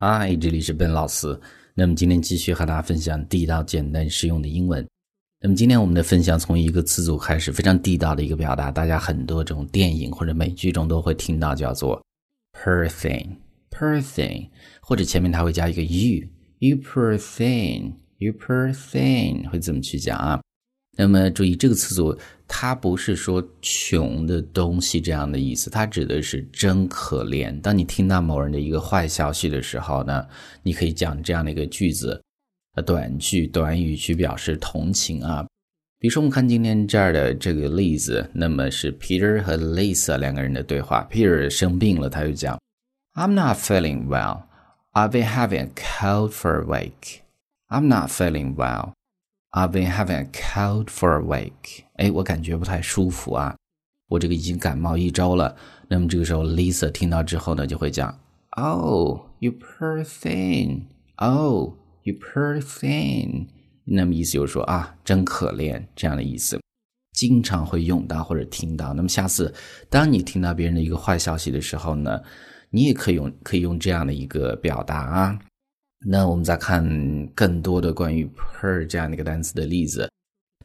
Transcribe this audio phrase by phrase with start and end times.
[0.00, 1.40] 嗨，这里是 Ben 老师。
[1.72, 4.84] 那么今天继续和大家分享地道、简单、实用的英文。
[5.40, 12.04] 那么今天我们的分享从一个词组开始，非常地道的一个表达，大家很多这种电影或者美剧中都会听到，叫做
[12.52, 14.48] “per thing”，“per thing”，
[14.82, 20.40] 或者前面它会加一个 “you”，“you per thing”，“you per thing”，会怎么去讲啊？
[20.96, 22.16] 那么注意，这个词组
[22.46, 27.60] 它不是说穷的东西这样的意思，它指的是真可怜。
[27.60, 30.26] 当你听到某人的一个坏消息的时候呢，
[30.62, 32.22] 你可以讲这样的一个句子，
[32.76, 35.44] 呃，短句、短语去表示同情啊。
[35.98, 41.08] 比如说，我们看今天这儿的这个例子，那么是 Peter 和 Lisa 两个人的对话。
[41.10, 42.60] Peter 生病了，他就讲
[43.14, 44.42] ：“I'm not feeling well.
[44.92, 47.20] I've been having a cold for a week.
[47.68, 48.92] I'm not feeling well.”
[49.56, 51.84] I've been having a cold for a week。
[51.94, 53.54] 哎，我感觉不太舒服啊，
[54.08, 55.54] 我这个已经感冒一周了。
[55.86, 58.18] 那么这个时候，Lisa 听到之后呢，就会讲
[58.56, 60.86] ：“Oh, you poor thing.
[61.14, 63.46] Oh, you poor thing。”
[63.86, 66.60] 那么意思就是说啊，真可怜这样的意思，
[67.12, 68.92] 经常会用到或者听到。
[68.92, 69.54] 那么下次
[69.88, 72.20] 当你听到别人的一个坏消息的时候呢，
[72.70, 75.38] 你也可以用可以用这样的一个表达啊。
[76.06, 80.08] 那我们再看更多的关于 per 这样的一个单词的例子。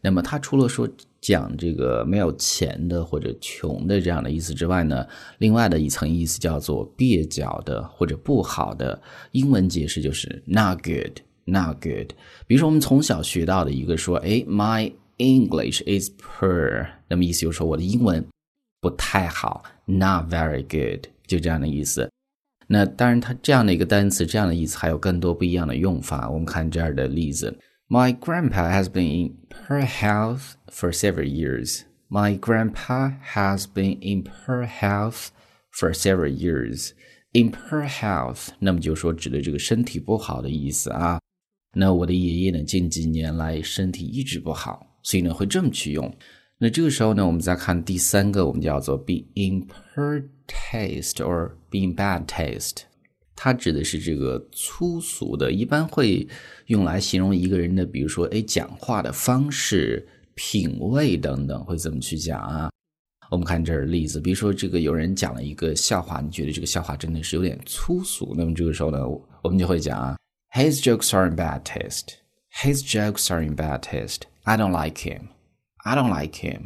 [0.01, 0.87] 那么它除了说
[1.19, 5.05] 讲这个没有钱的或者穷的这样的意思之外呢，
[5.39, 9.01] 另外的一层意思叫做蹩脚的或者不好的。
[9.31, 12.13] 英文解释就是 not good，not good。
[12.47, 18.25] 比如说我们从小学到的一个说，哎，my English is poor，那么意思就是说我的英文
[18.79, 22.09] 不太好，not very good，就这样的意思。
[22.71, 26.29] 那当然，它这样的一个单词，这样的意思还有更多不一样的用法。
[26.29, 31.81] 我们看这儿的例子：My grandpa has been in poor health for several years.
[32.09, 35.29] My grandpa has been in poor health
[35.73, 36.91] for several years.
[37.31, 41.19] In poor health，那么就说指的这个身体不好的意思啊。
[41.73, 46.15] 那我的爷爷呢，近几年来身体一直不好，所以呢会这么去用。
[46.61, 52.81] 那这个时候呢，我们再看第三个，我们叫做 be in poor taste or be in bad taste，
[53.33, 56.27] 它指的是这个粗俗的，一般会
[56.65, 60.05] 用来形容一个人的，比如说哎讲话的方式、
[60.35, 62.69] 品味等等，会怎么去讲啊？
[63.31, 68.99] 我们看这儿例子，比如说这个有人讲了一个笑话，你觉得这个笑话真的是有点粗俗，那么这个时候呢，
[69.41, 70.17] 我们就会讲啊
[70.53, 72.15] ，His jokes are in bad taste.
[72.51, 74.23] His jokes are in bad taste.
[74.43, 75.29] I don't like him.
[75.83, 76.63] I don't like him，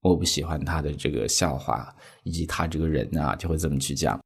[0.00, 4.20] 我不喜欢他的这个笑话，以及他这个人啊，就会这么去讲。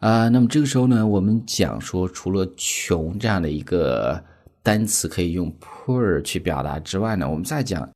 [0.00, 4.22] 啊，那么这个时候呢，我们讲说，除了穷这样的一个
[4.62, 7.88] 单词可以用 poor 去表达之外呢，我们再讲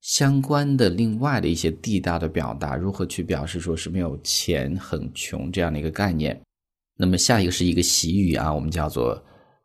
[0.00, 6.40] 相关的另外的一些地道的表达，如何去表示说是没有钱、很穷这样的一个概念。
[6.96, 9.14] 那么下一个是一个习语啊，我们叫做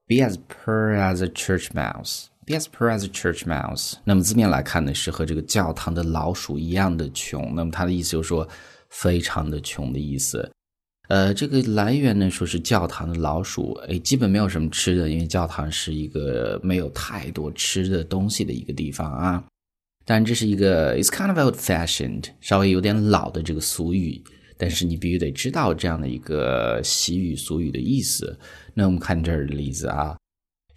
[0.08, 2.26] be as poor as a church mouse。
[2.50, 3.94] Yes, poor as a church mouse。
[4.04, 7.54] 那么字面来看呢，是和这个教堂的老鼠一样的穷。
[7.54, 8.48] 那么它的意思就是说，
[8.90, 10.52] 非常的穷的意思。
[11.10, 19.44] 呃，这个来源呢，说是教堂的老鼠，哎，基本没有什么吃的，因为教堂是一个没有太多吃的东西的一个地方啊。
[20.04, 24.20] 但这是一个 it's kind of old-fashioned，稍微有点老的这个俗语。
[24.58, 28.38] 但是你必须得知道这样的一个习语俗语的意思。
[28.74, 30.18] 那我们看这儿的例子啊。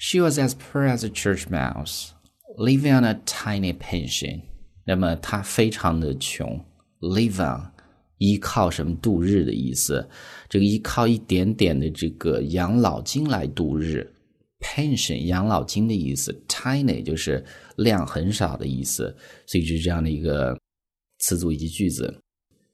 [0.05, 2.09] She was as poor as a church mouse,
[2.59, 4.41] living on a tiny pension.
[4.85, 6.61] 那么她非常的穷
[6.99, 7.71] ，live on
[8.19, 10.09] 依靠什么度日的意思？
[10.49, 14.13] 这个依靠一点点的这个养老金来度日
[14.59, 17.45] ，pension 养老金的意思，tiny 就是
[17.77, 20.59] 量很少的意思，所以是这样的一个
[21.21, 22.21] 词组以及句子。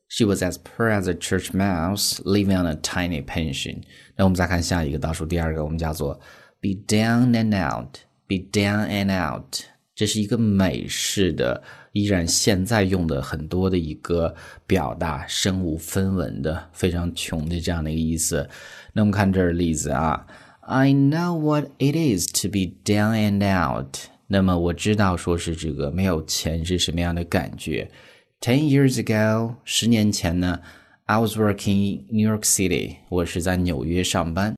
[0.09, 3.83] She was as poor as a church mouse, living on a tiny pension.
[4.16, 6.19] 那我们再看下一个倒数第二个，我们叫做。
[6.60, 9.60] Be down and out, be down and out，
[9.94, 14.34] 这是一个美式的，依然现在用的很多的一个
[14.66, 18.50] 表达，身无分文的，非常穷的这样的一个意思。
[18.92, 20.26] 那我们看这儿例子啊
[20.62, 23.97] ，I know what it is to be down and out。
[24.27, 27.88] 那么我知道说是这个没有钱是什么样的感觉。
[28.41, 30.59] Ten years ago，十年前呢
[31.04, 34.56] ，I was working in New York City，我是在纽约上班。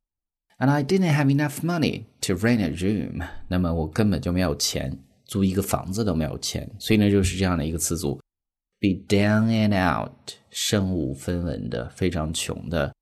[0.61, 3.27] And I didn't have enough money to rent a room。
[3.49, 8.21] 那么我根本就没有钱租一个房子都没有钱，所以呢就是这样的一个词组
[8.79, 10.13] ，be down and out，
[10.51, 12.93] 身无分文的，非常穷的。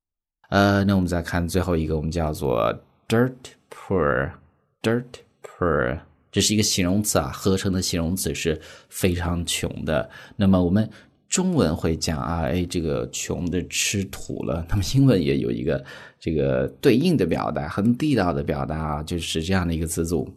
[0.49, 2.73] 呃，那我们再看最后一个，我们叫做
[3.09, 3.33] dirt
[3.69, 5.03] poor，dirt
[5.43, 5.99] poor，
[6.31, 8.57] 这是一个形容词啊，合成的形容词是
[8.87, 10.09] 非常穷的。
[10.37, 10.89] 那么我们
[11.29, 14.65] 中文会讲啊，哎，这个穷的吃土了。
[14.69, 15.83] 那么英文也有一个
[16.19, 20.27] 这个对应的表达，很地道的表达啊，就是这样的一个词组。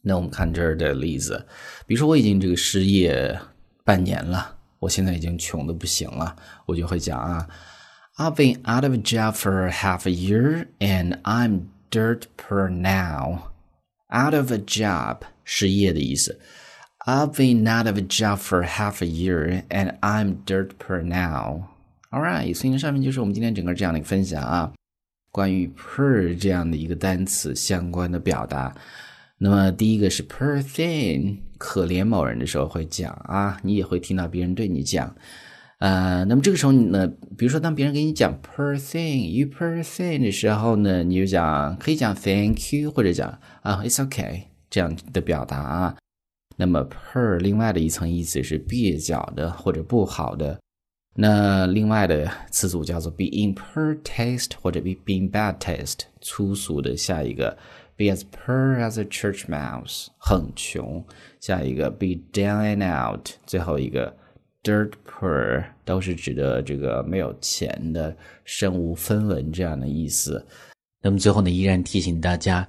[0.00, 1.44] 那我们看这儿的例子，
[1.86, 3.36] 比如说我已经这个失业
[3.84, 6.34] 半年了，我现在已经穷的不行了，
[6.66, 7.46] 我就会讲啊
[8.16, 13.40] ，I've been out of a job for half a year and I'm dirt poor now.
[14.10, 16.40] Out of a job，失业的意思。
[17.06, 21.68] I've been out of a job for half a year and I'm dirt poor now.
[22.10, 24.72] All right，所以呢，上面就是我们今天整个这样的一个分享啊，
[25.30, 28.74] 关于 poor 这样的一个单词相关的表达。
[29.38, 35.14] 那么第一个是 poor thing，可怜某人的时候会讲啊，你也会听到别人对你讲。
[35.78, 37.06] 呃，那么这个时候呢，
[37.36, 43.28] 比如说当别人给你讲 poor thing，you poor thing 的时候呢，你就讲可以讲 thank you，或者讲
[43.62, 45.96] 啊 it's okay 这样的表达啊。
[46.60, 50.58] 那么 per 另外的一层意思是蹩脚的或者不好的，
[51.14, 56.96] 那另外的词组叫做 be in poor taste 或者 be in bad taste 粗俗的。
[56.96, 57.56] 下一个
[57.96, 61.04] be as poor as a church mouse 很穷。
[61.38, 63.30] 下一个 be down and out。
[63.46, 64.12] 最后一个
[64.64, 70.44] dirt poor 都是指的这个没有钱的、身无分文这样的意思。
[71.00, 72.68] 那么最后呢，依然提醒大家。